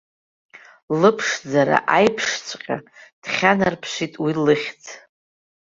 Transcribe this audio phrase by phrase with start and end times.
[0.99, 2.77] Лыԥшӡара аиԥшҵәҟьа
[3.23, 4.83] дхьанарԥшит уи лыхьӡ.